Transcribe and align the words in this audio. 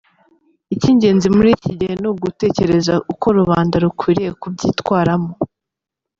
Icy’ingenzi 0.73 1.27
muri 1.35 1.49
iki 1.57 1.71
gihe 1.79 1.93
ni 2.01 2.07
ugutekereza 2.11 2.93
uko 3.13 3.25
rubanda 3.37 3.75
rukwiriye 3.83 4.31
kubyitwaramo. 4.41 5.31